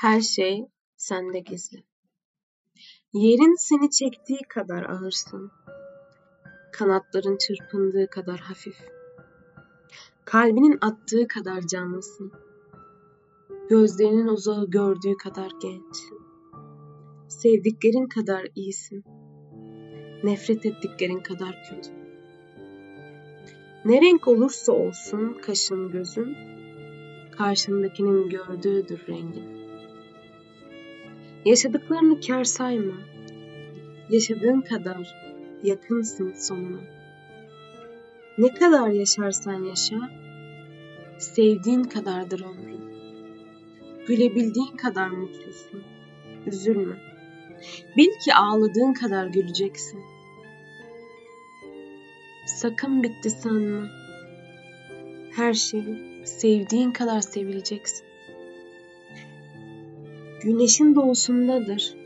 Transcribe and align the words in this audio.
Her 0.00 0.20
şey 0.20 0.66
sende 0.96 1.38
gizli. 1.40 1.84
Yerin 3.12 3.54
seni 3.58 3.90
çektiği 3.90 4.40
kadar 4.48 4.82
ağırsın. 4.82 5.50
Kanatların 6.72 7.36
çırpındığı 7.36 8.10
kadar 8.10 8.40
hafif. 8.40 8.76
Kalbinin 10.24 10.78
attığı 10.80 11.28
kadar 11.28 11.60
canlısın. 11.60 12.32
Gözlerinin 13.68 14.26
uzağı 14.26 14.70
gördüğü 14.70 15.16
kadar 15.16 15.50
genç. 15.62 15.96
Sevdiklerin 17.28 18.08
kadar 18.08 18.46
iyisin. 18.54 19.04
Nefret 20.24 20.66
ettiklerin 20.66 21.20
kadar 21.20 21.64
kötü. 21.70 21.90
Ne 23.84 24.00
renk 24.00 24.28
olursa 24.28 24.72
olsun 24.72 25.38
kaşın 25.42 25.90
gözün, 25.90 26.36
karşındakinin 27.38 28.28
gördüğüdür 28.28 29.06
rengin. 29.08 29.59
Yaşadıklarını 31.44 32.20
kar 32.20 32.44
sayma. 32.44 32.96
Yaşadığın 34.10 34.60
kadar 34.60 35.14
yakınsın 35.62 36.32
sonuna. 36.32 36.80
Ne 38.38 38.54
kadar 38.54 38.88
yaşarsan 38.88 39.64
yaşa, 39.64 40.10
sevdiğin 41.18 41.84
kadardır 41.84 42.40
ömrün. 42.40 42.80
Gülebildiğin 44.06 44.76
kadar 44.76 45.08
mutlusun. 45.08 45.82
Üzülme. 46.46 46.96
Bil 47.96 48.10
ki 48.24 48.34
ağladığın 48.34 48.92
kadar 48.92 49.26
güleceksin. 49.26 50.00
Sakın 52.46 53.02
bitti 53.02 53.30
sanma. 53.30 53.88
Her 55.36 55.54
şeyi 55.54 56.26
sevdiğin 56.26 56.92
kadar 56.92 57.20
sevileceksin. 57.20 58.09
Güneşin 60.42 60.94
doğusundadır 60.94 61.96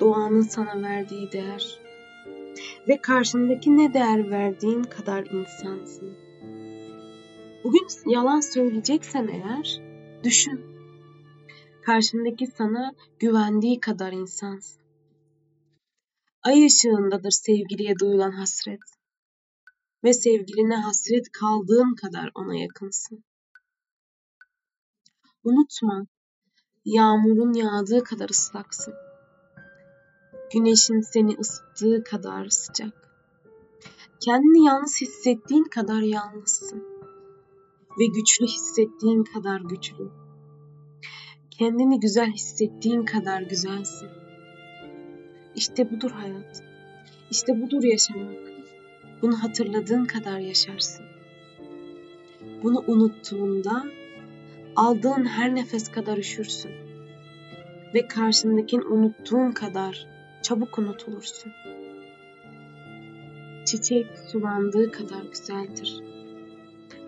doğanın 0.00 0.40
sana 0.40 0.82
verdiği 0.82 1.32
değer. 1.32 1.80
Ve 2.88 3.00
karşındaki 3.00 3.76
ne 3.76 3.94
değer 3.94 4.30
verdiğin 4.30 4.82
kadar 4.82 5.26
insansın. 5.26 6.16
Bugün 7.64 7.86
yalan 8.06 8.40
söyleyeceksen 8.40 9.28
eğer 9.28 9.80
düşün. 10.24 10.60
Karşındaki 11.82 12.46
sana 12.46 12.94
güvendiği 13.18 13.80
kadar 13.80 14.12
insansın. 14.12 14.82
Ay 16.42 16.66
ışığındadır 16.66 17.30
sevgiliye 17.30 17.98
duyulan 17.98 18.32
hasret. 18.32 18.80
Ve 20.04 20.12
sevgiline 20.12 20.76
hasret 20.76 21.32
kaldığın 21.32 21.94
kadar 21.94 22.30
ona 22.34 22.56
yakınsın. 22.56 23.24
Unutma, 25.44 26.06
Yağmurun 26.86 27.52
yağdığı 27.52 28.04
kadar 28.04 28.28
ıslaksın. 28.28 28.94
Güneşin 30.52 31.00
seni 31.00 31.36
ısıttığı 31.40 32.04
kadar 32.04 32.48
sıcak. 32.48 33.10
Kendini 34.20 34.66
yalnız 34.66 35.00
hissettiğin 35.00 35.64
kadar 35.64 36.00
yalnızsın. 36.00 36.84
Ve 37.98 38.06
güçlü 38.06 38.46
hissettiğin 38.46 39.24
kadar 39.24 39.60
güçlü. 39.60 40.10
Kendini 41.50 42.00
güzel 42.00 42.30
hissettiğin 42.30 43.04
kadar 43.04 43.42
güzelsin. 43.42 44.08
İşte 45.56 45.90
budur 45.90 46.10
hayat. 46.10 46.62
İşte 47.30 47.62
budur 47.62 47.82
yaşamak. 47.82 48.36
Bunu 49.22 49.42
hatırladığın 49.42 50.04
kadar 50.04 50.38
yaşarsın. 50.38 51.04
Bunu 52.62 52.84
unuttuğunda 52.86 53.84
aldığın 54.76 55.24
her 55.24 55.54
nefes 55.54 55.90
kadar 55.90 56.16
üşürsün. 56.16 56.72
Ve 57.94 58.08
karşındakini 58.08 58.84
unuttuğun 58.84 59.52
kadar 59.52 60.06
çabuk 60.42 60.78
unutulursun. 60.78 61.52
Çiçek 63.66 64.06
sulandığı 64.32 64.92
kadar 64.92 65.22
güzeldir. 65.22 66.02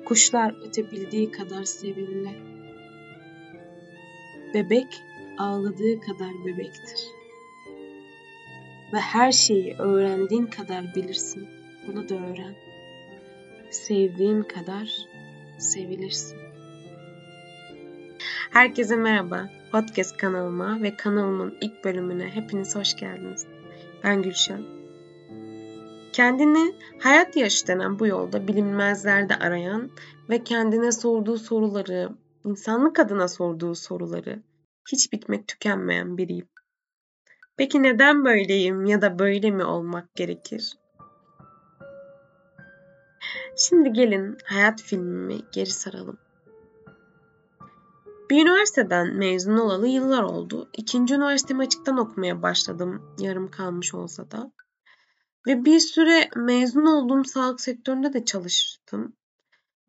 Kuşlar 0.05 0.67
ötebildiği 0.67 1.31
kadar 1.31 1.65
sevimli. 1.65 2.35
Bebek 4.55 5.03
ağladığı 5.39 6.01
kadar 6.01 6.31
bebektir. 6.47 7.01
Ve 8.93 8.99
her 8.99 9.33
şeyi 9.33 9.75
öğrendiğin 9.75 10.47
kadar 10.47 10.95
bilirsin. 10.95 11.49
Bunu 11.87 12.09
da 12.09 12.15
öğren. 12.15 12.55
Sevdiğin 13.71 14.43
kadar 14.43 15.07
sevilirsin. 15.59 16.38
Herkese 18.59 18.97
merhaba. 18.97 19.49
Podcast 19.73 20.17
kanalıma 20.17 20.83
ve 20.83 20.97
kanalımın 20.97 21.59
ilk 21.61 21.85
bölümüne 21.85 22.29
hepiniz 22.29 22.77
hoş 22.77 22.97
geldiniz. 22.97 23.47
Ben 24.05 24.23
Gülşen. 24.23 24.63
Kendini 26.13 26.75
hayat 27.01 27.37
yaşı 27.37 27.67
denen 27.67 27.99
bu 27.99 28.07
yolda 28.07 28.49
bilinmezlerde 28.49 29.37
arayan 29.37 29.91
ve 30.31 30.45
kendine 30.45 30.93
sorduğu 30.93 31.39
soruları, 31.39 32.09
insanlık 32.45 32.99
adına 32.99 33.29
sorduğu 33.29 33.75
soruları 33.75 34.43
hiç 34.93 35.13
bitmek 35.13 35.49
tükenmeyen 35.49 36.19
biriyim. 36.19 36.49
Peki 37.57 37.83
neden 37.83 38.25
böyleyim 38.25 38.85
ya 38.85 39.03
da 39.03 39.19
böyle 39.19 39.51
mi 39.51 39.65
olmak 39.65 40.15
gerekir? 40.15 40.79
Şimdi 43.57 43.93
gelin 43.93 44.37
hayat 44.45 44.83
filmimi 44.83 45.41
geri 45.53 45.71
saralım. 45.71 46.28
Bir 48.31 48.43
üniversiteden 48.43 49.15
mezun 49.15 49.57
olalı 49.57 49.89
yıllar 49.89 50.23
oldu. 50.23 50.71
İkinci 50.73 51.15
üniversitemi 51.15 51.63
açıktan 51.63 51.99
okumaya 51.99 52.43
başladım 52.43 53.15
yarım 53.19 53.51
kalmış 53.51 53.95
olsa 53.95 54.31
da. 54.31 54.53
Ve 55.47 55.65
bir 55.65 55.81
süre 55.81 56.29
mezun 56.37 56.87
olduğum 56.87 57.25
sağlık 57.25 57.61
sektöründe 57.61 58.13
de 58.13 58.25
çalıştım. 58.25 59.13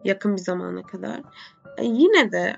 Yakın 0.03 0.35
bir 0.35 0.41
zamana 0.41 0.83
kadar. 0.83 1.21
E 1.77 1.85
yine 1.85 2.31
de 2.31 2.55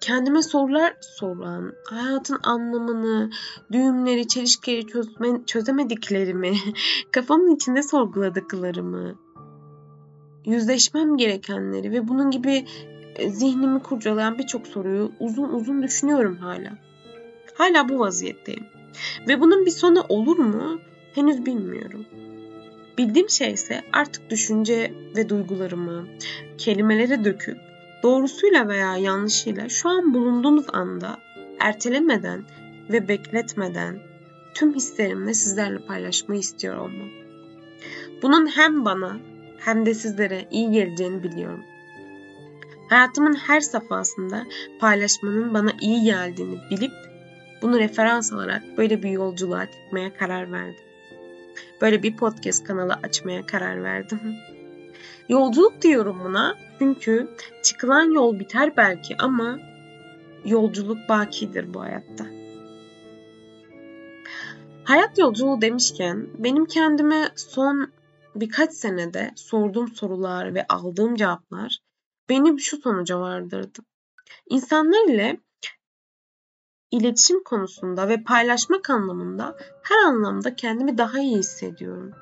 kendime 0.00 0.42
sorular 0.42 0.96
soran, 1.00 1.72
hayatın 1.90 2.38
anlamını, 2.42 3.30
düğümleri, 3.72 4.28
çelişkileri 4.28 4.86
çözme, 4.86 5.44
çözemediklerimi, 5.46 6.52
kafamın 7.12 7.56
içinde 7.56 7.82
sorguladıklarımı, 7.82 9.18
yüzleşmem 10.44 11.16
gerekenleri 11.16 11.92
ve 11.92 12.08
bunun 12.08 12.30
gibi 12.30 12.66
zihnimi 13.28 13.82
kurcalayan 13.82 14.38
birçok 14.38 14.66
soruyu 14.66 15.12
uzun 15.20 15.48
uzun 15.48 15.82
düşünüyorum 15.82 16.36
hala. 16.36 16.70
Hala 17.54 17.88
bu 17.88 17.98
vaziyetteyim. 17.98 18.66
Ve 19.28 19.40
bunun 19.40 19.66
bir 19.66 19.70
sonu 19.70 20.04
olur 20.08 20.38
mu? 20.38 20.80
Henüz 21.14 21.46
bilmiyorum. 21.46 22.06
Bildiğim 22.98 23.30
şey 23.30 23.52
ise 23.52 23.82
artık 23.92 24.30
düşünce 24.30 24.92
ve 25.16 25.28
duygularımı 25.28 26.06
kelimelere 26.58 27.24
döküp 27.24 27.58
doğrusuyla 28.02 28.68
veya 28.68 28.96
yanlışıyla 28.96 29.68
şu 29.68 29.88
an 29.88 30.14
bulunduğumuz 30.14 30.66
anda 30.72 31.18
ertelemeden 31.60 32.44
ve 32.90 33.08
bekletmeden 33.08 33.98
tüm 34.54 34.74
hislerimle 34.74 35.34
sizlerle 35.34 35.78
paylaşmayı 35.78 36.40
istiyor 36.40 36.76
olmam. 36.76 37.08
Bunun 38.22 38.46
hem 38.46 38.84
bana 38.84 39.16
hem 39.58 39.86
de 39.86 39.94
sizlere 39.94 40.48
iyi 40.50 40.70
geleceğini 40.70 41.22
biliyorum. 41.22 41.64
Hayatımın 42.88 43.34
her 43.34 43.60
safhasında 43.60 44.46
paylaşmanın 44.80 45.54
bana 45.54 45.70
iyi 45.80 46.04
geldiğini 46.04 46.58
bilip 46.70 46.92
bunu 47.62 47.78
referans 47.78 48.32
alarak 48.32 48.62
böyle 48.76 49.02
bir 49.02 49.10
yolculuğa 49.10 49.66
çıkmaya 49.66 50.14
karar 50.14 50.52
verdim. 50.52 50.84
Böyle 51.80 52.02
bir 52.02 52.16
podcast 52.16 52.64
kanalı 52.64 52.94
açmaya 53.02 53.46
karar 53.46 53.82
verdim. 53.82 54.20
Yolculuk 55.28 55.82
diyorum 55.82 56.20
buna 56.24 56.54
çünkü 56.78 57.28
çıkılan 57.62 58.14
yol 58.14 58.38
biter 58.38 58.76
belki 58.76 59.16
ama 59.18 59.58
yolculuk 60.44 61.08
bakidir 61.08 61.74
bu 61.74 61.80
hayatta. 61.80 62.24
Hayat 64.84 65.18
yolculuğu 65.18 65.60
demişken 65.60 66.26
benim 66.38 66.66
kendime 66.66 67.28
son 67.36 67.90
birkaç 68.34 68.72
senede 68.72 69.30
sorduğum 69.36 69.88
sorular 69.88 70.54
ve 70.54 70.66
aldığım 70.68 71.16
cevaplar 71.16 71.78
beni 72.28 72.60
şu 72.60 72.76
sonuca 72.76 73.20
vardırdı. 73.20 73.80
İnsanlar 74.50 75.08
ile 75.08 75.40
iletişim 76.90 77.44
konusunda 77.44 78.08
ve 78.08 78.22
paylaşmak 78.22 78.90
anlamında 78.90 79.56
her 79.82 80.08
anlamda 80.08 80.56
kendimi 80.56 80.98
daha 80.98 81.18
iyi 81.18 81.36
hissediyorum. 81.36 82.12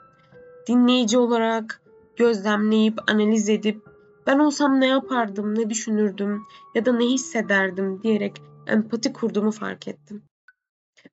Dinleyici 0.68 1.18
olarak 1.18 1.82
gözlemleyip 2.16 3.10
analiz 3.10 3.48
edip 3.48 3.82
ben 4.26 4.38
olsam 4.38 4.80
ne 4.80 4.86
yapardım, 4.86 5.58
ne 5.58 5.70
düşünürdüm 5.70 6.42
ya 6.74 6.84
da 6.84 6.92
ne 6.92 7.04
hissederdim 7.04 8.02
diyerek 8.02 8.42
empati 8.66 9.12
kurduğumu 9.12 9.50
fark 9.50 9.88
ettim. 9.88 10.22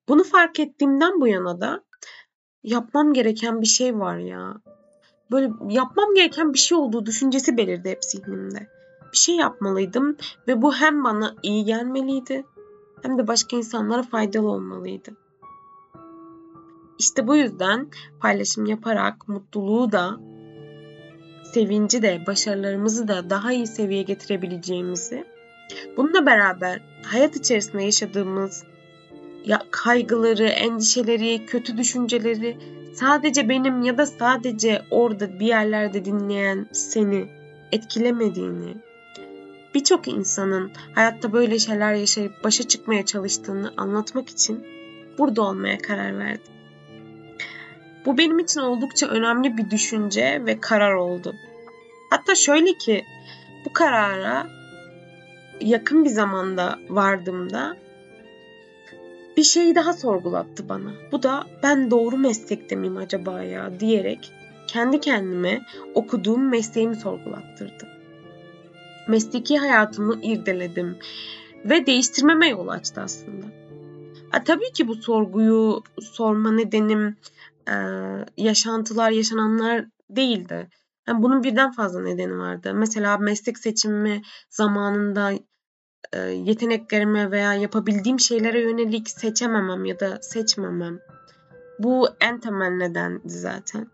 Bunu 0.08 0.24
fark 0.24 0.60
ettiğimden 0.60 1.20
bu 1.20 1.26
yana 1.28 1.60
da 1.60 1.84
yapmam 2.62 3.12
gereken 3.12 3.60
bir 3.60 3.66
şey 3.66 3.98
var 3.98 4.18
ya. 4.18 4.54
Böyle 5.30 5.52
yapmam 5.68 6.14
gereken 6.14 6.52
bir 6.52 6.58
şey 6.58 6.78
olduğu 6.78 7.06
düşüncesi 7.06 7.56
belirdi 7.56 7.90
hep 7.90 8.04
zihnimde 8.04 8.79
bir 9.12 9.18
şey 9.18 9.36
yapmalıydım 9.36 10.16
ve 10.48 10.62
bu 10.62 10.74
hem 10.74 11.04
bana 11.04 11.34
iyi 11.42 11.64
gelmeliydi 11.64 12.46
hem 13.02 13.18
de 13.18 13.26
başka 13.26 13.56
insanlara 13.56 14.02
faydalı 14.02 14.48
olmalıydı. 14.48 15.10
İşte 16.98 17.26
bu 17.26 17.36
yüzden 17.36 17.88
paylaşım 18.20 18.66
yaparak 18.66 19.28
mutluluğu 19.28 19.92
da, 19.92 20.20
sevinci 21.52 22.02
de, 22.02 22.22
başarılarımızı 22.26 23.08
da 23.08 23.30
daha 23.30 23.52
iyi 23.52 23.66
seviyeye 23.66 24.02
getirebileceğimizi, 24.02 25.24
bununla 25.96 26.26
beraber 26.26 26.82
hayat 27.04 27.36
içerisinde 27.36 27.82
yaşadığımız 27.82 28.64
ya 29.44 29.62
kaygıları, 29.70 30.44
endişeleri, 30.44 31.46
kötü 31.46 31.76
düşünceleri 31.76 32.56
sadece 32.94 33.48
benim 33.48 33.82
ya 33.82 33.98
da 33.98 34.06
sadece 34.06 34.82
orada 34.90 35.40
bir 35.40 35.46
yerlerde 35.46 36.04
dinleyen 36.04 36.66
seni 36.72 37.28
etkilemediğini, 37.72 38.74
birçok 39.74 40.08
insanın 40.08 40.72
hayatta 40.94 41.32
böyle 41.32 41.58
şeyler 41.58 41.94
yaşayıp 41.94 42.44
başa 42.44 42.68
çıkmaya 42.68 43.06
çalıştığını 43.06 43.72
anlatmak 43.76 44.28
için 44.28 44.66
burada 45.18 45.42
olmaya 45.42 45.78
karar 45.78 46.18
verdim. 46.18 46.52
Bu 48.06 48.18
benim 48.18 48.38
için 48.38 48.60
oldukça 48.60 49.06
önemli 49.06 49.56
bir 49.56 49.70
düşünce 49.70 50.42
ve 50.46 50.60
karar 50.60 50.94
oldu. 50.94 51.34
Hatta 52.10 52.34
şöyle 52.34 52.72
ki 52.72 53.04
bu 53.66 53.72
karara 53.72 54.46
yakın 55.60 56.04
bir 56.04 56.10
zamanda 56.10 56.78
vardığımda 56.88 57.76
bir 59.36 59.42
şeyi 59.42 59.74
daha 59.74 59.92
sorgulattı 59.92 60.68
bana. 60.68 60.90
Bu 61.12 61.22
da 61.22 61.46
ben 61.62 61.90
doğru 61.90 62.16
meslekte 62.16 62.76
miyim 62.76 62.96
acaba 62.96 63.42
ya 63.42 63.80
diyerek 63.80 64.32
kendi 64.66 65.00
kendime 65.00 65.60
okuduğum 65.94 66.48
mesleğimi 66.48 66.96
sorgulattırdı. 66.96 67.99
Mesleki 69.10 69.58
hayatımı 69.58 70.20
irdeledim 70.22 70.98
ve 71.64 71.86
değiştirmeme 71.86 72.48
yol 72.48 72.68
açtı 72.68 73.00
aslında. 73.00 73.46
Ha, 74.30 74.44
tabii 74.44 74.72
ki 74.72 74.88
bu 74.88 74.94
sorguyu 74.94 75.82
sorma 76.00 76.52
nedenim 76.52 77.16
e, 77.68 77.74
yaşantılar, 78.36 79.10
yaşananlar 79.10 79.84
değildi. 80.10 80.68
Yani 81.08 81.22
bunun 81.22 81.42
birden 81.42 81.72
fazla 81.72 82.00
nedeni 82.00 82.38
vardı. 82.38 82.74
Mesela 82.74 83.18
meslek 83.18 83.58
seçimimi 83.58 84.22
zamanında 84.50 85.32
e, 86.12 86.18
yeteneklerime 86.20 87.30
veya 87.30 87.54
yapabildiğim 87.54 88.20
şeylere 88.20 88.60
yönelik 88.60 89.10
seçememem 89.10 89.84
ya 89.84 90.00
da 90.00 90.18
seçmemem. 90.22 90.98
Bu 91.78 92.08
en 92.20 92.40
temel 92.40 92.70
nedendi 92.70 93.20
zaten. 93.24 93.86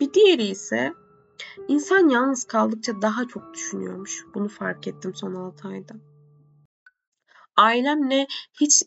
Bir 0.00 0.14
diğeri 0.14 0.44
ise 0.44 0.92
insan 1.68 2.08
yalnız 2.08 2.44
kaldıkça 2.44 3.02
daha 3.02 3.28
çok 3.28 3.54
düşünüyormuş. 3.54 4.24
Bunu 4.34 4.48
fark 4.48 4.86
ettim 4.86 5.14
son 5.14 5.34
6 5.34 5.68
ayda. 5.68 5.94
Ailemle 7.56 8.26
hiç 8.60 8.82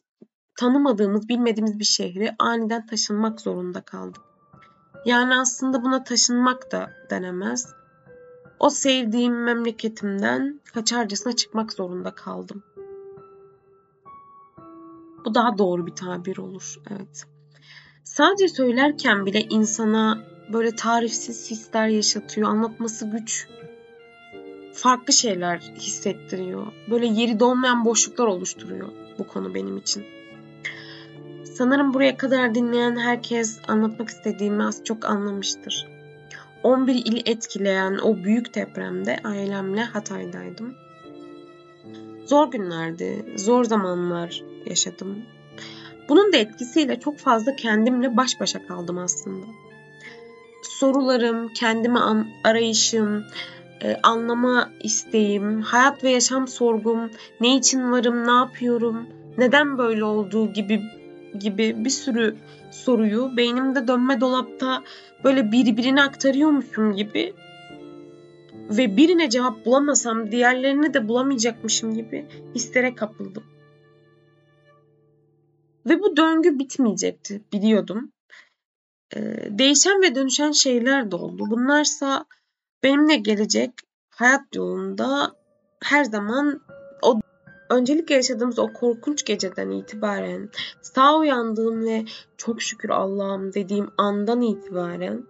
tanımadığımız, 0.55 1.29
bilmediğimiz 1.29 1.79
bir 1.79 1.85
şehre 1.85 2.35
aniden 2.39 2.85
taşınmak 2.85 3.41
zorunda 3.41 3.81
kaldık. 3.81 4.21
Yani 5.05 5.35
aslında 5.35 5.83
buna 5.83 6.03
taşınmak 6.03 6.71
da 6.71 6.91
denemez. 7.09 7.73
O 8.59 8.69
sevdiğim 8.69 9.43
memleketimden 9.43 10.61
kaçarcasına 10.73 11.35
çıkmak 11.35 11.73
zorunda 11.73 12.15
kaldım. 12.15 12.63
Bu 15.25 15.35
daha 15.35 15.57
doğru 15.57 15.85
bir 15.85 15.95
tabir 15.95 16.37
olur. 16.37 16.75
Evet. 16.89 17.25
Sadece 18.03 18.47
söylerken 18.47 19.25
bile 19.25 19.41
insana 19.41 20.23
böyle 20.53 20.75
tarifsiz 20.75 21.51
hisler 21.51 21.87
yaşatıyor. 21.87 22.49
Anlatması 22.49 23.05
güç. 23.05 23.47
Farklı 24.73 25.13
şeyler 25.13 25.57
hissettiriyor. 25.59 26.67
Böyle 26.89 27.05
yeri 27.05 27.39
dolmayan 27.39 27.85
boşluklar 27.85 28.25
oluşturuyor 28.25 28.89
bu 29.19 29.27
konu 29.27 29.53
benim 29.53 29.77
için. 29.77 30.05
Sanırım 31.43 31.93
buraya 31.93 32.17
kadar 32.17 32.55
dinleyen 32.55 32.95
herkes 32.95 33.59
anlatmak 33.67 34.09
istediğimi 34.09 34.63
az 34.63 34.83
çok 34.83 35.05
anlamıştır. 35.05 35.87
11 36.63 36.95
ili 36.95 37.21
etkileyen 37.25 37.97
o 38.03 38.23
büyük 38.23 38.55
depremde 38.55 39.19
ailemle 39.23 39.81
Hatay'daydım. 39.83 40.75
Zor 42.25 42.51
günlerdi, 42.51 43.33
zor 43.35 43.63
zamanlar 43.63 44.43
yaşadım. 44.65 45.17
Bunun 46.09 46.33
da 46.33 46.37
etkisiyle 46.37 46.99
çok 46.99 47.17
fazla 47.17 47.55
kendimle 47.55 48.17
baş 48.17 48.39
başa 48.39 48.67
kaldım 48.67 48.97
aslında. 48.97 49.45
Sorularım, 50.79 51.47
kendimi 51.53 51.99
arayışım, 52.43 53.25
e, 53.83 53.95
anlama 54.03 54.69
isteğim, 54.83 55.61
hayat 55.61 56.03
ve 56.03 56.09
yaşam 56.09 56.47
sorgum, 56.47 57.11
ne 57.41 57.57
için 57.57 57.91
varım, 57.91 58.27
ne 58.27 58.31
yapıyorum, 58.31 59.07
neden 59.37 59.77
böyle 59.77 60.03
olduğu 60.03 60.53
gibi 60.53 60.81
gibi 61.39 61.85
bir 61.85 61.89
sürü 61.89 62.35
soruyu 62.71 63.37
beynimde 63.37 63.87
dönme 63.87 64.21
dolapta 64.21 64.83
böyle 65.23 65.51
birbirine 65.51 66.03
aktarıyormuşum 66.03 66.95
gibi 66.95 67.33
ve 68.69 68.97
birine 68.97 69.29
cevap 69.29 69.65
bulamasam 69.65 70.31
diğerlerini 70.31 70.93
de 70.93 71.07
bulamayacakmışım 71.07 71.93
gibi 71.93 72.25
hislere 72.55 72.95
kapıldım. 72.95 73.43
Ve 75.85 75.99
bu 75.99 76.17
döngü 76.17 76.59
bitmeyecekti 76.59 77.41
biliyordum. 77.53 78.11
Ee, 79.15 79.47
değişen 79.49 80.01
ve 80.01 80.15
dönüşen 80.15 80.51
şeyler 80.51 81.11
de 81.11 81.15
oldu. 81.15 81.43
Bunlarsa 81.49 82.25
benimle 82.83 83.15
gelecek 83.15 83.71
hayat 84.09 84.55
yolunda 84.55 85.35
her 85.83 86.03
zaman 86.03 86.61
o 87.01 87.19
öncelikle 87.69 88.15
yaşadığımız 88.15 88.59
o 88.59 88.73
korkunç 88.73 89.25
geceden 89.25 89.69
itibaren 89.69 90.49
sağ 90.81 91.17
uyandığım 91.17 91.85
ve 91.85 92.05
çok 92.37 92.61
şükür 92.61 92.89
Allah'ım 92.89 93.53
dediğim 93.53 93.89
andan 93.97 94.41
itibaren 94.41 95.23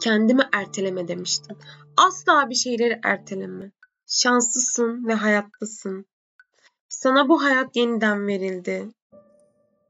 kendimi 0.00 0.42
erteleme 0.52 1.08
demiştim. 1.08 1.56
Asla 1.96 2.50
bir 2.50 2.54
şeyleri 2.54 3.00
erteleme. 3.04 3.70
Şanslısın 4.06 5.06
ve 5.06 5.14
hayattasın. 5.14 6.06
Sana 6.88 7.28
bu 7.28 7.44
hayat 7.44 7.76
yeniden 7.76 8.26
verildi. 8.26 8.88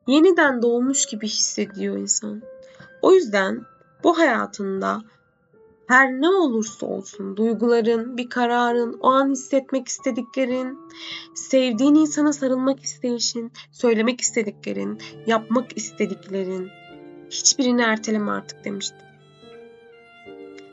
Yeniden 0.07 0.63
doğmuş 0.63 1.07
gibi 1.07 1.27
hissediyor 1.27 1.97
insan. 1.97 2.43
O 3.03 3.13
yüzden 3.13 3.61
bu 4.05 4.19
hayatında 4.19 5.03
her 5.87 6.13
ne 6.13 6.29
olursa 6.29 6.87
olsun 6.87 7.37
duyguların, 7.37 8.17
bir 8.17 8.29
kararın, 8.29 8.99
o 9.01 9.11
an 9.11 9.31
hissetmek 9.31 9.89
istediklerin, 9.89 10.79
sevdiğin 11.35 11.95
insana 11.95 12.33
sarılmak 12.33 12.81
isteyişin, 12.81 13.53
söylemek 13.73 14.21
istediklerin, 14.21 14.99
yapmak 15.27 15.77
istediklerin 15.77 16.71
hiçbirini 17.31 17.83
erteleme 17.83 18.31
artık 18.31 18.65
demiştim. 18.65 18.99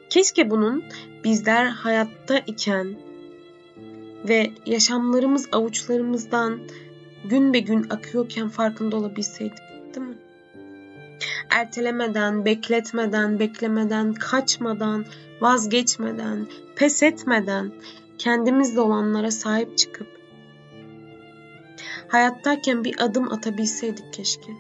Keşke 0.10 0.50
bunun 0.50 0.84
bizler 1.24 1.66
hayatta 1.66 2.40
iken 2.40 2.96
ve 4.28 4.52
yaşamlarımız 4.66 5.50
avuçlarımızdan 5.52 6.60
gün 7.26 7.54
be 7.54 7.60
gün 7.60 7.90
akıyorken 7.90 8.50
farkında 8.50 8.96
olabilseydik, 8.96 9.58
değil 9.96 10.08
mi? 10.08 10.18
Ertelemeden, 11.50 12.46
bekletmeden, 12.46 13.40
beklemeden, 13.40 14.14
kaçmadan, 14.14 15.06
vazgeçmeden, 15.42 16.48
pes 16.76 17.04
etmeden 17.04 17.72
kendimizde 18.18 18.82
olanlara 18.82 19.32
sahip 19.32 19.78
çıkıp 19.78 20.20
hayattayken 22.10 22.84
bir 22.84 23.04
adım 23.04 23.34
atabilseydik 23.34 24.14
keşke. 24.14 24.52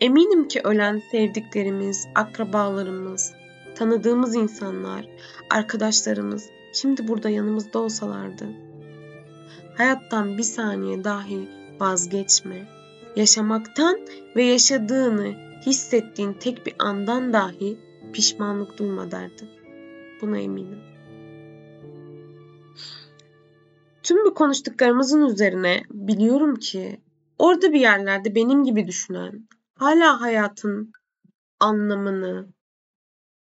Eminim 0.00 0.48
ki 0.48 0.60
ölen 0.64 1.02
sevdiklerimiz, 1.10 2.06
akrabalarımız, 2.14 3.32
tanıdığımız 3.74 4.34
insanlar, 4.34 5.06
arkadaşlarımız 5.50 6.50
şimdi 6.72 7.08
burada 7.08 7.28
yanımızda 7.30 7.78
olsalardı. 7.78 8.46
Hayattan 9.78 10.38
bir 10.38 10.42
saniye 10.42 11.04
dahi 11.04 11.48
vazgeçme. 11.80 12.68
Yaşamaktan 13.16 14.00
ve 14.36 14.44
yaşadığını 14.44 15.34
hissettiğin 15.66 16.32
tek 16.32 16.66
bir 16.66 16.74
andan 16.78 17.32
dahi 17.32 17.78
pişmanlık 18.12 18.78
duyma 18.78 19.10
derdi. 19.10 19.48
Buna 20.20 20.38
eminim. 20.38 20.78
Tüm 24.02 24.24
bu 24.24 24.34
konuştuklarımızın 24.34 25.26
üzerine 25.26 25.82
biliyorum 25.90 26.56
ki 26.56 27.00
orada 27.38 27.72
bir 27.72 27.80
yerlerde 27.80 28.34
benim 28.34 28.64
gibi 28.64 28.86
düşünen, 28.86 29.48
hala 29.74 30.20
hayatın 30.20 30.92
anlamını 31.60 32.48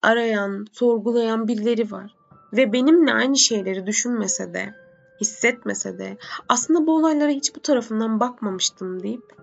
arayan, 0.03 0.67
sorgulayan 0.73 1.49
birileri 1.49 1.91
var 1.91 2.17
ve 2.53 2.73
benimle 2.73 3.13
aynı 3.13 3.37
şeyleri 3.37 3.87
düşünmese 3.87 4.55
de, 4.55 4.82
hissetmese 5.23 5.99
de 5.99 6.17
aslında 6.49 6.87
bu 6.87 6.97
olaylara 6.97 7.31
hiç 7.31 7.57
bu 7.57 7.61
tarafından 7.61 8.21
bakmamıştım 8.21 9.03
deyip 9.03 9.37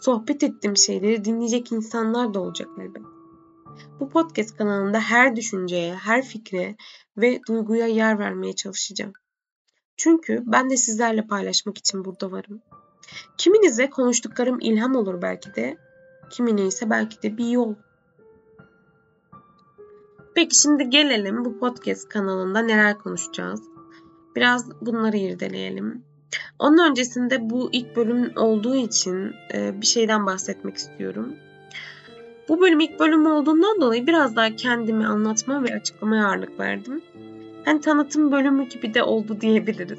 sohbet 0.00 0.42
ettiğim 0.42 0.76
şeyleri 0.76 1.24
dinleyecek 1.24 1.72
insanlar 1.72 2.34
da 2.34 2.40
olacak 2.40 2.68
elbet. 2.78 3.02
Bu 4.00 4.08
podcast 4.08 4.56
kanalında 4.56 5.00
her 5.00 5.36
düşünceye, 5.36 5.94
her 5.94 6.22
fikre 6.22 6.76
ve 7.16 7.40
duyguya 7.48 7.86
yer 7.86 8.18
vermeye 8.18 8.52
çalışacağım. 8.52 9.12
Çünkü 9.96 10.42
ben 10.46 10.70
de 10.70 10.76
sizlerle 10.76 11.26
paylaşmak 11.26 11.78
için 11.78 12.04
burada 12.04 12.32
varım. 12.32 12.62
Kiminize 13.38 13.90
konuştuklarım 13.90 14.60
ilham 14.60 14.96
olur 14.96 15.22
belki 15.22 15.54
de, 15.54 15.76
kimine 16.30 16.66
ise 16.66 16.90
belki 16.90 17.22
de 17.22 17.38
bir 17.38 17.46
yol. 17.46 17.74
Peki 20.34 20.58
şimdi 20.58 20.90
gelelim 20.90 21.44
bu 21.44 21.58
podcast 21.58 22.08
kanalında 22.08 22.60
neler 22.60 22.98
konuşacağız? 22.98 23.69
Biraz 24.36 24.70
bunları 24.80 25.16
irdeleyelim. 25.16 26.04
Onun 26.58 26.90
öncesinde 26.90 27.50
bu 27.50 27.68
ilk 27.72 27.96
bölüm 27.96 28.32
olduğu 28.36 28.76
için 28.76 29.32
e, 29.54 29.80
bir 29.80 29.86
şeyden 29.86 30.26
bahsetmek 30.26 30.76
istiyorum. 30.76 31.34
Bu 32.48 32.60
bölüm 32.60 32.80
ilk 32.80 33.00
bölüm 33.00 33.26
olduğundan 33.26 33.80
dolayı 33.80 34.06
biraz 34.06 34.36
daha 34.36 34.56
kendimi 34.56 35.06
anlatma 35.06 35.64
ve 35.64 35.74
açıklamaya 35.74 36.26
ağırlık 36.26 36.60
verdim. 36.60 37.02
Hani 37.64 37.80
tanıtım 37.80 38.32
bölümü 38.32 38.68
gibi 38.68 38.94
de 38.94 39.02
oldu 39.02 39.40
diyebiliriz. 39.40 39.98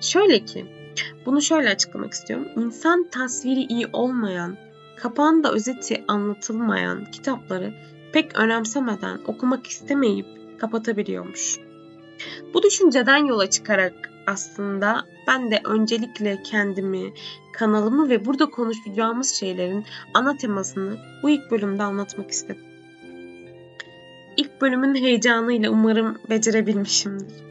Şöyle 0.00 0.44
ki, 0.44 0.66
bunu 1.26 1.42
şöyle 1.42 1.68
açıklamak 1.68 2.12
istiyorum. 2.12 2.48
İnsan 2.56 3.08
tasviri 3.10 3.60
iyi 3.60 3.86
olmayan, 3.92 4.56
kapağında 4.96 5.52
özeti 5.52 6.04
anlatılmayan 6.08 7.04
kitapları 7.04 7.74
pek 8.12 8.38
önemsemeden 8.38 9.18
okumak 9.26 9.66
istemeyip 9.66 10.26
kapatabiliyormuş. 10.58 11.67
Bu 12.54 12.62
düşünceden 12.62 13.24
yola 13.24 13.50
çıkarak 13.50 14.10
aslında 14.26 15.06
ben 15.26 15.50
de 15.50 15.60
öncelikle 15.64 16.42
kendimi, 16.42 17.12
kanalımı 17.52 18.08
ve 18.08 18.24
burada 18.24 18.46
konuşacağımız 18.46 19.34
şeylerin 19.34 19.84
ana 20.14 20.36
temasını 20.36 20.98
bu 21.22 21.30
ilk 21.30 21.50
bölümde 21.50 21.82
anlatmak 21.82 22.30
istedim. 22.30 22.64
İlk 24.36 24.60
bölümün 24.60 24.94
heyecanıyla 24.94 25.70
umarım 25.70 26.18
becerebilmişimdir. 26.30 27.48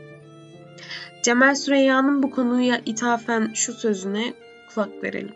Cemal 1.24 1.56
Süreyya'nın 1.56 2.24
bu 2.24 2.32
konuya 2.32 2.82
ithafen 2.86 3.52
şu 3.54 3.74
sözüne 3.74 4.34
kulak 4.74 5.04
verelim. 5.04 5.36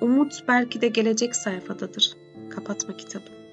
Umut 0.00 0.44
belki 0.48 0.80
de 0.80 0.88
gelecek 0.88 1.36
sayfadadır. 1.36 2.16
Kapatma 2.50 2.96
kitabı. 2.96 3.43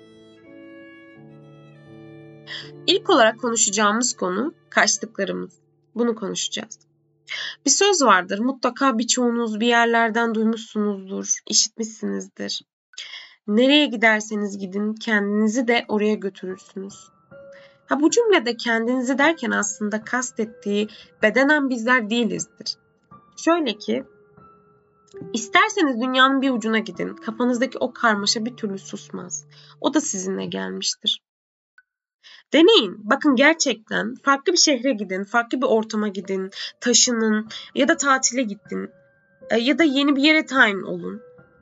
İlk 2.92 3.10
olarak 3.10 3.40
konuşacağımız 3.40 4.14
konu 4.14 4.54
kaçtıklarımız. 4.70 5.60
Bunu 5.96 6.16
konuşacağız. 6.16 6.80
Bir 7.66 7.72
söz 7.72 8.02
vardır. 8.02 8.40
Mutlaka 8.40 8.98
birçoğunuz 8.98 9.60
bir 9.60 9.68
yerlerden 9.68 10.36
duymuşsunuzdur, 10.36 11.38
işitmişsinizdir. 11.50 12.62
Nereye 13.48 13.86
giderseniz 13.86 14.58
gidin 14.58 14.94
kendinizi 14.94 15.68
de 15.68 15.86
oraya 15.88 16.14
götürürsünüz. 16.14 17.10
Ha 17.86 18.00
bu 18.00 18.10
cümlede 18.10 18.58
kendinizi 18.58 19.18
derken 19.18 19.52
aslında 19.52 20.04
kastettiği 20.04 20.88
bedenen 21.22 21.70
bizler 21.70 22.10
değilizdir. 22.10 22.76
Şöyle 23.38 23.78
ki 23.78 24.04
İsterseniz 25.34 26.02
dünyanın 26.02 26.42
bir 26.42 26.52
ucuna 26.52 26.80
gidin. 26.80 27.16
Kafanızdaki 27.16 27.78
o 27.78 27.94
karmaşa 27.94 28.46
bir 28.46 28.56
türlü 28.56 28.80
susmaz. 28.80 29.46
O 29.82 29.94
da 29.94 30.02
sizinle 30.02 30.46
gelmiştir. 30.46 31.22
Deneyin. 32.54 33.00
Bakın 33.04 33.36
gerçekten 33.36 34.16
farklı 34.16 34.54
bir 34.54 34.58
şehre 34.58 34.92
gidin, 34.94 35.24
farklı 35.24 35.62
bir 35.62 35.68
ortama 35.68 36.08
gidin, 36.08 36.52
taşının 36.80 37.48
ya 37.76 37.88
da 37.88 37.98
tatile 37.98 38.42
gittin 38.42 38.90
e, 39.50 39.58
ya 39.58 39.78
da 39.78 39.84
yeni 39.84 40.16
bir 40.16 40.24
yere 40.24 40.46
tayin 40.46 40.82
olun. 40.82 41.22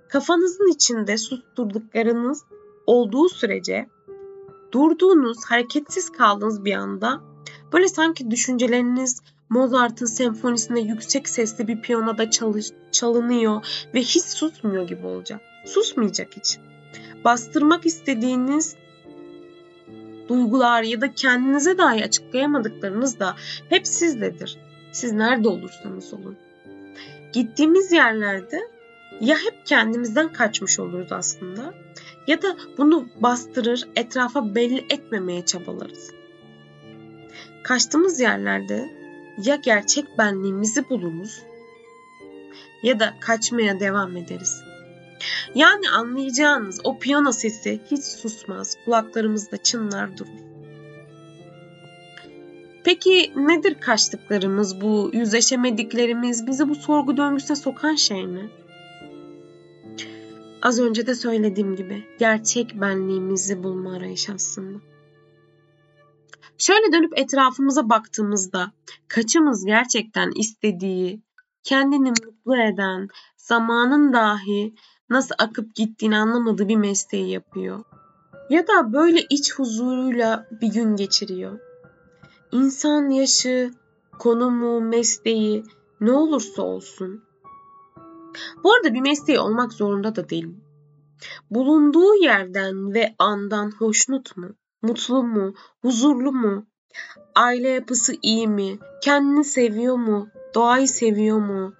Kafanızın 0.09 0.73
içinde 0.73 1.17
susturduklarınız 1.17 2.43
olduğu 2.85 3.29
sürece 3.29 3.89
durduğunuz, 4.71 5.45
hareketsiz 5.45 6.09
kaldığınız 6.09 6.65
bir 6.65 6.73
anda 6.73 7.21
böyle 7.73 7.87
sanki 7.87 8.31
düşünceleriniz 8.31 9.21
Mozart'ın 9.49 10.05
senfonisinde 10.05 10.79
yüksek 10.79 11.29
sesli 11.29 11.67
bir 11.67 11.81
piyanoda 11.81 12.31
çalış, 12.31 12.67
çalınıyor 12.91 13.65
ve 13.93 13.99
hiç 13.99 14.23
susmuyor 14.23 14.87
gibi 14.87 15.07
olacak. 15.07 15.41
Susmayacak 15.65 16.37
hiç. 16.37 16.59
Bastırmak 17.25 17.85
istediğiniz 17.85 18.75
duygular 20.29 20.83
ya 20.83 21.01
da 21.01 21.13
kendinize 21.13 21.77
dahi 21.77 22.03
açıklayamadıklarınız 22.03 23.19
da 23.19 23.35
hep 23.69 23.87
sizdedir. 23.87 24.57
Siz 24.91 25.11
nerede 25.11 25.47
olursanız 25.47 26.13
olun. 26.13 26.37
Gittiğimiz 27.33 27.91
yerlerde 27.91 28.59
ya 29.21 29.35
hep 29.35 29.65
kendimizden 29.65 30.33
kaçmış 30.33 30.79
oluruz 30.79 31.11
aslında 31.11 31.73
ya 32.27 32.41
da 32.41 32.57
bunu 32.77 33.07
bastırır, 33.19 33.87
etrafa 33.95 34.55
belli 34.55 34.85
etmemeye 34.89 35.45
çabalarız. 35.45 36.11
Kaçtığımız 37.63 38.19
yerlerde 38.19 38.89
ya 39.43 39.55
gerçek 39.55 40.17
benliğimizi 40.17 40.89
buluruz 40.89 41.41
ya 42.83 42.99
da 42.99 43.13
kaçmaya 43.19 43.79
devam 43.79 44.17
ederiz. 44.17 44.68
Yani 45.55 45.89
anlayacağınız 45.89 46.81
o 46.83 46.99
piyano 46.99 47.31
sesi 47.31 47.81
hiç 47.91 48.03
susmaz, 48.03 48.77
kulaklarımızda 48.85 49.57
çınlar 49.57 50.17
durur. 50.17 50.49
Peki 52.83 53.33
nedir 53.35 53.75
kaçtıklarımız, 53.81 54.81
bu 54.81 55.09
yüzleşemediklerimiz, 55.13 56.47
bizi 56.47 56.69
bu 56.69 56.75
sorgu 56.75 57.17
döngüsüne 57.17 57.57
sokan 57.57 57.95
şey 57.95 58.33
ne? 58.33 58.49
Az 60.61 60.79
önce 60.79 61.07
de 61.07 61.15
söylediğim 61.15 61.75
gibi 61.75 62.07
gerçek 62.19 62.81
benliğimizi 62.81 63.63
bulma 63.63 63.93
arayış 63.93 64.29
aslında. 64.29 64.79
Şöyle 66.57 66.91
dönüp 66.91 67.19
etrafımıza 67.19 67.89
baktığımızda 67.89 68.71
kaçımız 69.07 69.65
gerçekten 69.65 70.31
istediği, 70.35 71.21
kendini 71.63 72.09
mutlu 72.09 72.61
eden, 72.61 73.07
zamanın 73.37 74.13
dahi 74.13 74.73
nasıl 75.09 75.35
akıp 75.39 75.75
gittiğini 75.75 76.17
anlamadığı 76.17 76.67
bir 76.67 76.75
mesleği 76.75 77.31
yapıyor. 77.31 77.83
Ya 78.49 78.67
da 78.67 78.93
böyle 78.93 79.21
iç 79.29 79.53
huzuruyla 79.53 80.47
bir 80.61 80.67
gün 80.67 80.95
geçiriyor. 80.95 81.59
İnsan 82.51 83.09
yaşı, 83.09 83.71
konumu, 84.19 84.81
mesleği 84.81 85.63
ne 86.01 86.11
olursa 86.11 86.61
olsun. 86.61 87.23
Bu 88.63 88.73
arada 88.73 88.93
bir 88.93 89.01
mesleği 89.01 89.39
olmak 89.39 89.73
zorunda 89.73 90.15
da 90.15 90.29
değil. 90.29 90.55
Bulunduğu 91.51 92.15
yerden 92.15 92.93
ve 92.93 93.15
andan 93.19 93.71
hoşnut 93.71 94.37
mu? 94.37 94.49
Mutlu 94.81 95.23
mu? 95.23 95.53
Huzurlu 95.81 96.31
mu? 96.31 96.65
Aile 97.35 97.69
yapısı 97.69 98.13
iyi 98.21 98.47
mi? 98.47 98.79
Kendini 99.01 99.43
seviyor 99.43 99.95
mu? 99.95 100.27
Doğayı 100.55 100.87
seviyor 100.87 101.37
mu? 101.37 101.73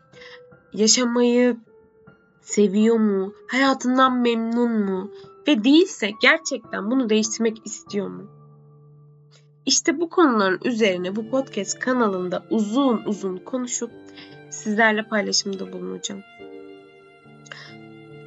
Yaşamayı 0.73 1.57
seviyor 2.49 2.95
mu? 2.95 3.33
Hayatından 3.47 4.21
memnun 4.21 4.71
mu? 4.71 5.11
Ve 5.47 5.63
değilse 5.63 6.11
gerçekten 6.21 6.91
bunu 6.91 7.09
değiştirmek 7.09 7.65
istiyor 7.65 8.07
mu? 8.07 8.23
İşte 9.65 9.99
bu 9.99 10.09
konuların 10.09 10.59
üzerine 10.65 11.15
bu 11.15 11.29
podcast 11.29 11.79
kanalında 11.79 12.45
uzun 12.49 13.01
uzun 13.05 13.37
konuşup 13.37 13.91
sizlerle 14.49 15.03
paylaşımda 15.03 15.73
bulunacağım. 15.73 16.21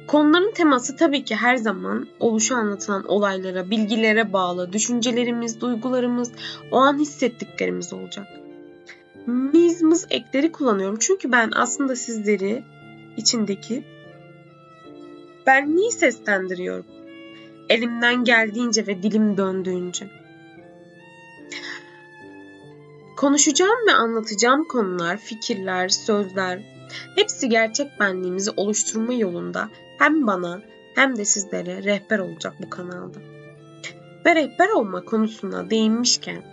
Konuların 0.07 0.51
teması 0.53 0.95
tabii 0.95 1.23
ki 1.23 1.35
her 1.35 1.55
zaman 1.55 2.07
oluşu 2.19 2.55
anlatılan 2.55 3.05
olaylara, 3.05 3.69
bilgilere 3.69 4.33
bağlı, 4.33 4.73
düşüncelerimiz, 4.73 5.61
duygularımız, 5.61 6.31
o 6.71 6.77
an 6.77 6.99
hissettiklerimiz 6.99 7.93
olacak. 7.93 8.27
Miz 9.27 9.81
mız 9.81 10.07
ekleri 10.09 10.51
kullanıyorum 10.51 10.97
çünkü 10.99 11.31
ben 11.31 11.51
aslında 11.55 11.95
sizleri 11.95 12.63
içindeki 13.17 13.83
benliği 15.47 15.91
seslendiriyorum. 15.91 16.85
Elimden 17.69 18.23
geldiğince 18.23 18.87
ve 18.87 19.03
dilim 19.03 19.37
döndüğünce. 19.37 20.07
Konuşacağım 23.17 23.87
ve 23.87 23.91
anlatacağım 23.91 24.67
konular, 24.67 25.17
fikirler, 25.17 25.89
sözler 25.89 26.59
hepsi 27.15 27.49
gerçek 27.49 27.99
benliğimizi 27.99 28.51
oluşturma 28.57 29.13
yolunda 29.13 29.69
hem 29.99 30.27
bana 30.27 30.61
hem 30.95 31.17
de 31.17 31.25
sizlere 31.25 31.83
rehber 31.83 32.19
olacak 32.19 32.53
bu 32.65 32.69
kanalda. 32.69 33.19
Ve 34.25 34.35
rehber 34.35 34.69
olma 34.69 35.05
konusuna 35.05 35.69
değinmişken 35.69 36.43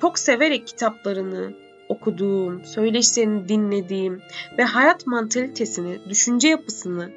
çok 0.00 0.18
severek 0.18 0.66
kitaplarını 0.66 1.54
okuduğum, 1.88 2.64
söyleşilerini 2.64 3.48
dinlediğim 3.48 4.22
ve 4.58 4.64
hayat 4.64 5.06
mantalitesini, 5.06 6.00
düşünce 6.08 6.48
yapısını 6.48 7.10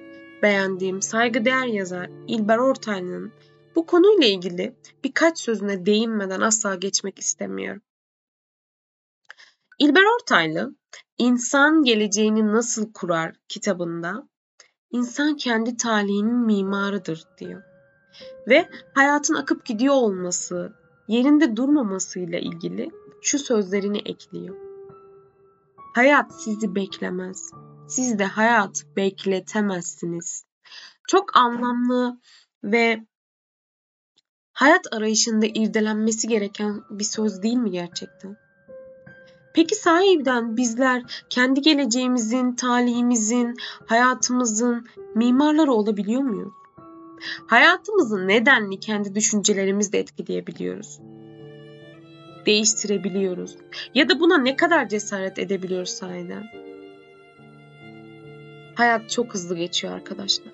beğendiğim 0.44 1.02
saygıdeğer 1.02 1.66
yazar 1.66 2.10
İlber 2.28 2.58
Ortaylı'nın 2.58 3.32
bu 3.76 3.86
konuyla 3.86 4.28
ilgili 4.28 4.76
birkaç 5.04 5.40
sözüne 5.40 5.86
değinmeden 5.86 6.42
asla 6.42 6.76
geçmek 6.76 7.20
istemiyorum. 7.20 7.82
İlber 9.80 10.04
Ortaylı, 10.16 10.76
İnsan 11.18 11.84
Geleceğini 11.84 12.48
Nasıl 12.48 12.94
Kurar 12.94 13.36
kitabında 13.48 14.28
insan 14.92 15.36
kendi 15.36 15.78
talihinin 15.78 16.46
mimarıdır 16.46 17.24
diyor. 17.38 17.64
Ve 18.48 18.70
hayatın 18.94 19.34
akıp 19.34 19.66
gidiyor 19.66 19.96
olması, 19.96 20.74
yerinde 21.08 21.58
durmamasıyla 21.58 22.40
ilgili 22.40 22.92
şu 23.22 23.40
sözlerini 23.40 23.98
ekliyor. 23.98 24.56
Hayat 25.96 26.42
sizi 26.42 26.76
beklemez. 26.76 27.52
Siz 27.88 28.20
de 28.20 28.26
hayat 28.26 28.84
bekletemezsiniz. 28.96 30.46
Çok 31.08 31.38
anlamlı 31.38 32.20
ve 32.64 33.06
hayat 34.54 34.94
arayışında 34.94 35.46
irdelenmesi 35.46 36.28
gereken 36.28 36.82
bir 36.90 37.04
söz 37.04 37.44
değil 37.44 37.56
mi 37.56 37.72
gerçekten? 37.72 38.38
Peki 39.54 39.76
sahiden 39.76 40.58
bizler 40.58 41.26
kendi 41.30 41.62
geleceğimizin, 41.62 42.56
talihimizin, 42.56 43.56
hayatımızın 43.86 44.88
mimarları 45.16 45.74
olabiliyor 45.74 46.22
muyuz? 46.22 46.54
Hayatımızı 47.48 48.28
nedenli 48.28 48.80
kendi 48.80 49.16
düşüncelerimizle 49.16 49.98
etkileyebiliyoruz. 49.98 51.00
Değiştirebiliyoruz. 52.46 53.56
Ya 53.94 54.10
da 54.10 54.20
buna 54.20 54.38
ne 54.38 54.56
kadar 54.56 54.90
cesaret 54.90 55.40
edebiliyoruz 55.40 55.90
sahiden? 55.90 56.44
Hayat 58.78 59.10
çok 59.10 59.34
hızlı 59.34 59.58
geçiyor 59.58 59.94
arkadaşlar. 59.94 60.54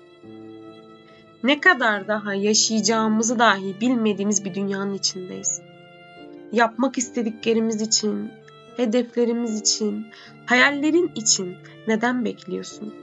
Ne 1.42 1.60
kadar 1.60 2.08
daha 2.08 2.34
yaşayacağımızı 2.34 3.38
dahi 3.38 3.80
bilmediğimiz 3.80 4.44
bir 4.44 4.54
dünyanın 4.54 4.94
içindeyiz. 4.94 5.60
Yapmak 6.52 6.98
istediklerimiz 6.98 7.80
için, 7.80 8.30
hedeflerimiz 8.76 9.60
için, 9.60 10.06
hayallerin 10.46 11.12
için 11.14 11.56
neden 11.88 12.24
bekliyorsun? 12.24 12.94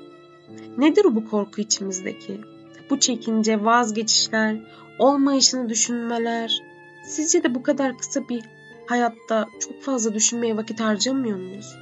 Nedir 0.78 1.04
bu 1.04 1.30
korku 1.30 1.62
içimizdeki? 1.62 2.42
Bu 2.90 3.00
çekince, 3.00 3.66
vazgeçişler, 3.66 4.58
olmayışını 5.00 5.70
düşünmeler. 5.70 6.62
Sizce 7.06 7.44
de 7.44 7.56
bu 7.56 7.64
kadar 7.64 7.98
kısa 7.98 8.30
bir 8.30 8.44
hayatta 8.86 9.48
çok 9.60 9.82
fazla 9.82 10.14
düşünmeye 10.14 10.58
vakit 10.58 10.80
harcamıyor 10.80 11.38
muyuz? 11.38 11.76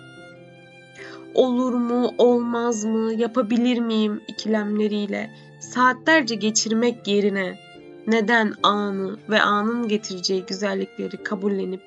Olur 1.33 1.74
mu, 1.74 2.13
olmaz 2.17 2.86
mı, 2.86 3.13
yapabilir 3.13 3.79
miyim 3.79 4.21
ikilemleriyle 4.27 5.31
saatlerce 5.59 6.36
geçirmek 6.36 7.07
yerine 7.07 7.59
neden 8.07 8.53
anı 8.63 9.17
ve 9.29 9.41
anın 9.41 9.88
getireceği 9.88 10.45
güzellikleri 10.45 11.24
kabullenip 11.24 11.81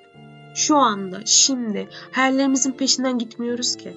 şu 0.54 0.76
anda, 0.76 1.20
şimdi 1.24 1.88
hayallerimizin 2.12 2.72
peşinden 2.72 3.18
gitmiyoruz 3.18 3.76
ki. 3.76 3.96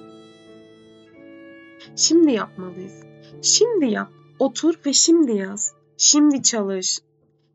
Şimdi 1.96 2.32
yapmalıyız. 2.32 3.02
Şimdi 3.42 3.86
yap. 3.86 4.10
Otur 4.38 4.74
ve 4.86 4.92
şimdi 4.92 5.32
yaz. 5.32 5.72
Şimdi 5.96 6.42
çalış. 6.42 6.98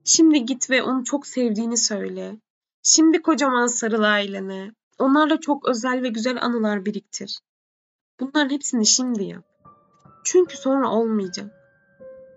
Şimdi 0.05 0.45
git 0.45 0.69
ve 0.69 0.83
onu 0.83 1.03
çok 1.03 1.27
sevdiğini 1.27 1.77
söyle. 1.77 2.37
Şimdi 2.83 3.21
kocaman 3.21 3.67
sarıl 3.67 4.03
ailene. 4.03 4.71
Onlarla 4.99 5.39
çok 5.39 5.69
özel 5.69 6.03
ve 6.03 6.09
güzel 6.09 6.37
anılar 6.41 6.85
biriktir. 6.85 7.39
Bunların 8.21 8.49
hepsini 8.49 8.85
şimdi 8.85 9.23
yap. 9.23 9.43
Çünkü 10.23 10.57
sonra 10.57 10.89
olmayacak. 10.89 11.51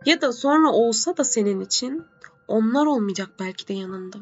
Ya 0.06 0.20
da 0.20 0.32
sonra 0.32 0.72
olsa 0.72 1.16
da 1.16 1.24
senin 1.24 1.60
için 1.60 2.04
onlar 2.48 2.86
olmayacak 2.86 3.30
belki 3.40 3.68
de 3.68 3.72
yanında. 3.72 4.18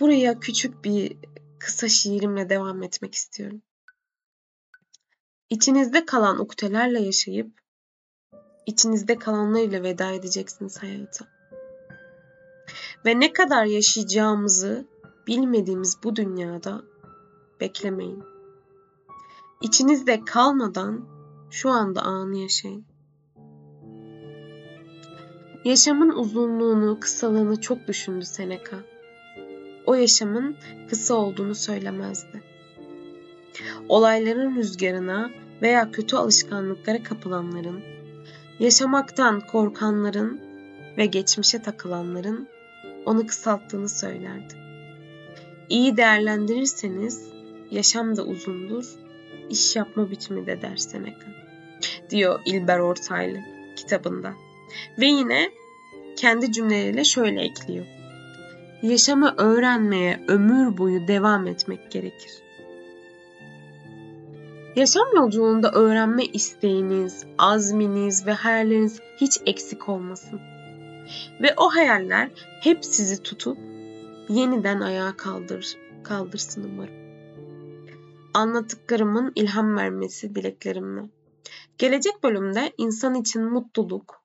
Buraya 0.00 0.40
küçük 0.40 0.84
bir 0.84 1.16
kısa 1.58 1.88
şiirimle 1.88 2.48
devam 2.48 2.82
etmek 2.82 3.14
istiyorum. 3.14 3.62
İçinizde 5.50 6.04
kalan 6.04 6.40
uktelerle 6.40 7.00
yaşayıp 7.00 7.60
içinizde 8.66 9.18
kalanlarıyla 9.18 9.82
veda 9.82 10.12
edeceksiniz 10.12 10.82
hayata. 10.82 11.26
Ve 13.06 13.20
ne 13.20 13.32
kadar 13.32 13.64
yaşayacağımızı 13.64 14.86
bilmediğimiz 15.26 16.02
bu 16.02 16.16
dünyada 16.16 16.89
beklemeyin. 17.60 18.22
İçinizde 19.60 20.24
kalmadan 20.24 21.04
şu 21.50 21.70
anda 21.70 22.02
anı 22.02 22.36
yaşayın. 22.36 22.84
Yaşamın 25.64 26.10
uzunluğunu, 26.10 27.00
kısalığını 27.00 27.60
çok 27.60 27.88
düşündü 27.88 28.24
Seneca. 28.24 28.78
O 29.86 29.94
yaşamın 29.94 30.56
kısa 30.90 31.14
olduğunu 31.14 31.54
söylemezdi. 31.54 32.42
Olayların 33.88 34.56
rüzgarına 34.56 35.30
veya 35.62 35.90
kötü 35.90 36.16
alışkanlıklara 36.16 37.02
kapılanların, 37.02 37.82
yaşamaktan 38.58 39.40
korkanların 39.40 40.40
ve 40.96 41.06
geçmişe 41.06 41.62
takılanların 41.62 42.48
onu 43.06 43.26
kısalttığını 43.26 43.88
söylerdi. 43.88 44.54
İyi 45.68 45.96
değerlendirirseniz 45.96 47.29
yaşam 47.70 48.16
da 48.16 48.22
uzundur, 48.22 48.84
iş 49.50 49.76
yapma 49.76 50.10
biçimi 50.10 50.46
de 50.46 50.62
der 50.62 50.76
Seneca, 50.76 51.26
diyor 52.10 52.40
İlber 52.46 52.78
Ortaylı 52.78 53.38
kitabında. 53.76 54.32
Ve 54.98 55.06
yine 55.06 55.50
kendi 56.16 56.52
cümleleriyle 56.52 57.04
şöyle 57.04 57.40
ekliyor. 57.42 57.86
Yaşamı 58.82 59.34
öğrenmeye 59.38 60.20
ömür 60.28 60.78
boyu 60.78 61.08
devam 61.08 61.46
etmek 61.46 61.90
gerekir. 61.90 62.32
Yaşam 64.76 65.06
yolculuğunda 65.14 65.72
öğrenme 65.72 66.24
isteğiniz, 66.24 67.24
azminiz 67.38 68.26
ve 68.26 68.32
hayalleriniz 68.32 69.00
hiç 69.16 69.38
eksik 69.46 69.88
olmasın. 69.88 70.40
Ve 71.42 71.54
o 71.56 71.68
hayaller 71.68 72.28
hep 72.60 72.84
sizi 72.84 73.22
tutup 73.22 73.58
yeniden 74.28 74.80
ayağa 74.80 75.16
kaldır, 75.16 75.76
kaldırsın 76.02 76.70
umarım. 76.72 77.09
Anlattıklarımın 78.34 79.32
ilham 79.34 79.76
vermesi 79.76 80.34
dileklerimle. 80.34 81.10
Gelecek 81.78 82.22
bölümde 82.22 82.72
insan 82.78 83.14
için 83.14 83.42
mutluluk, 83.42 84.22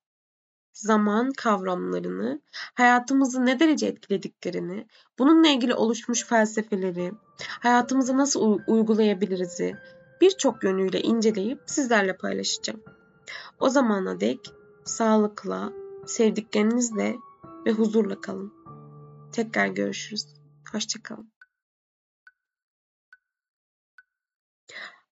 zaman 0.74 1.32
kavramlarını, 1.38 2.42
hayatımızı 2.74 3.46
ne 3.46 3.60
derece 3.60 3.88
etkilediklerini, 3.88 4.88
bununla 5.20 5.48
ilgili 5.48 5.74
oluşmuş 5.76 6.26
felsefeleri, 6.26 7.12
hayatımızı 7.60 8.18
nasıl 8.18 8.60
uygulayabiliriz'i 8.68 9.78
birçok 10.22 10.64
yönüyle 10.64 11.02
inceleyip 11.02 11.62
sizlerle 11.66 12.18
paylaşacağım. 12.18 12.84
O 13.60 13.70
zamana 13.70 14.20
dek 14.20 14.54
sağlıkla, 14.84 15.74
sevdiklerinizle 16.06 17.16
ve 17.66 17.72
huzurla 17.72 18.22
kalın. 18.22 18.54
Tekrar 19.32 19.68
görüşürüz. 19.68 20.26
Hoşçakalın. 20.72 21.35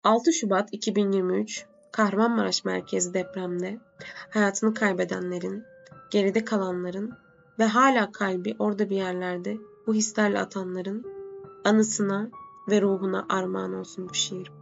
6 0.04 0.32
Şubat 0.32 0.68
2023 0.72 1.66
Kahramanmaraş 1.92 2.64
merkezi 2.64 3.14
depremde 3.14 3.80
hayatını 4.30 4.74
kaybedenlerin, 4.74 5.64
geride 6.10 6.44
kalanların 6.44 7.12
ve 7.58 7.64
hala 7.64 8.12
kalbi 8.12 8.56
orada 8.58 8.90
bir 8.90 8.96
yerlerde 8.96 9.56
bu 9.86 9.94
hislerle 9.94 10.38
atanların 10.38 11.06
anısına 11.64 12.30
ve 12.70 12.82
ruhuna 12.82 13.26
armağan 13.28 13.74
olsun 13.74 14.08
bu 14.08 14.14
şiir. 14.14 14.52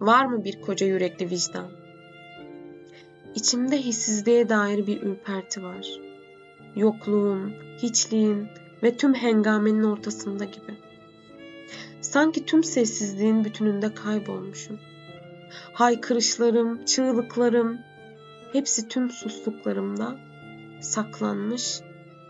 Var 0.00 0.26
mı 0.26 0.44
bir 0.44 0.60
koca 0.60 0.86
yürekli 0.86 1.30
vicdan? 1.30 1.68
İçimde 3.34 3.76
hissizliğe 3.78 4.48
dair 4.48 4.86
bir 4.86 5.02
ürperti 5.02 5.62
var. 5.62 6.00
Yokluğun, 6.76 7.52
hiçliğin 7.82 8.48
ve 8.82 8.96
tüm 8.96 9.14
hengamenin 9.14 9.82
ortasında 9.82 10.44
gibi. 10.44 10.83
Sanki 12.04 12.46
tüm 12.46 12.64
sessizliğin 12.64 13.44
bütününde 13.44 13.94
kaybolmuşum. 13.94 14.78
Haykırışlarım, 15.72 16.84
çığlıklarım, 16.84 17.78
hepsi 18.52 18.88
tüm 18.88 19.10
susluklarımda 19.10 20.16
saklanmış 20.80 21.80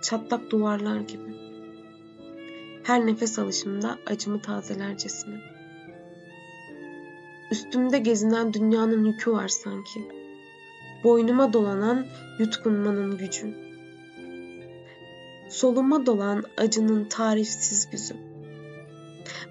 çatlak 0.03 0.51
duvarlar 0.51 1.01
gibi. 1.01 1.35
Her 2.83 3.07
nefes 3.07 3.39
alışımda 3.39 3.99
acımı 4.07 4.43
tazelercesine. 4.43 5.41
Üstümde 7.51 7.99
gezinen 7.99 8.53
dünyanın 8.53 9.05
yükü 9.05 9.33
var 9.33 9.49
sanki. 9.49 10.01
Boynuma 11.05 11.53
dolanan 11.53 12.07
yutkunmanın 12.39 13.19
gücü. 13.19 13.55
Soluma 15.51 16.07
dolan 16.07 16.45
acının 16.57 17.05
tarifsiz 17.05 17.91
güzü. 17.91 18.24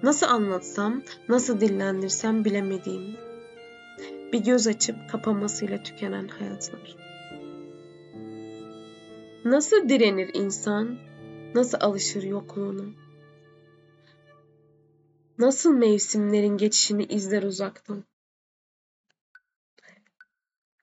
Nasıl 0.02 0.26
anlatsam, 0.26 1.02
nasıl 1.28 1.60
dillendirsem 1.60 2.44
bilemediğim. 2.44 3.16
Bir 4.32 4.44
göz 4.44 4.66
açıp 4.66 5.10
kapamasıyla 5.10 5.82
tükenen 5.82 6.28
hayatlar. 6.28 6.96
Nasıl 9.44 9.88
direnir 9.88 10.30
insan? 10.34 10.98
Nasıl 11.54 11.78
alışır 11.80 12.22
yokluğuna? 12.22 12.84
Nasıl 15.38 15.74
mevsimlerin 15.74 16.56
geçişini 16.56 17.04
izler 17.04 17.42
uzaktan? 17.42 18.04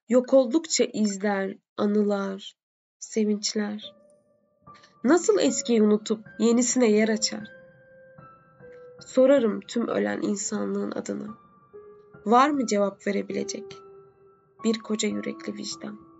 Yok 0.08 0.34
oldukça 0.34 0.84
izler 0.84 1.56
anılar, 1.76 2.56
sevinçler. 2.98 3.94
Nasıl 5.04 5.38
eskiyi 5.38 5.82
unutup 5.82 6.26
yenisine 6.38 6.90
yer 6.90 7.08
açar? 7.08 7.61
Sorarım 9.06 9.60
tüm 9.60 9.88
ölen 9.88 10.22
insanlığın 10.22 10.90
adını. 10.90 11.28
Var 12.26 12.50
mı 12.50 12.66
cevap 12.66 13.06
verebilecek? 13.06 13.78
Bir 14.64 14.78
koca 14.78 15.08
yürekli 15.08 15.54
vicdan. 15.54 16.11